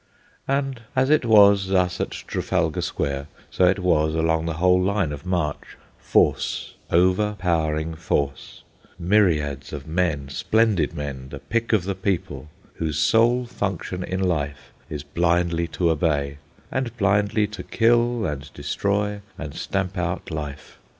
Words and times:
And 0.47 0.81
as 0.95 1.11
it 1.11 1.23
was 1.25 1.67
thus 1.67 2.01
at 2.01 2.09
Trafalgar 2.09 2.81
Square, 2.81 3.27
so 3.51 3.71
was 3.77 4.15
it 4.15 4.17
along 4.17 4.47
the 4.47 4.55
whole 4.55 4.81
line 4.81 5.11
of 5.11 5.27
march—force, 5.27 6.73
overpowering 6.89 7.93
force; 7.93 8.63
myriads 8.97 9.71
of 9.71 9.85
men, 9.85 10.27
splendid 10.29 10.95
men, 10.95 11.29
the 11.29 11.37
pick 11.37 11.71
of 11.71 11.83
the 11.83 11.93
people, 11.93 12.49
whose 12.77 12.97
sole 12.97 13.45
function 13.45 14.03
in 14.03 14.23
life 14.23 14.71
is 14.89 15.03
blindly 15.03 15.67
to 15.67 15.91
obey, 15.91 16.39
and 16.71 16.97
blindly 16.97 17.45
to 17.45 17.61
kill 17.61 18.25
and 18.25 18.51
destroy 18.55 19.21
and 19.37 19.53
stamp 19.53 19.99
out 19.99 20.31
life. 20.31 20.79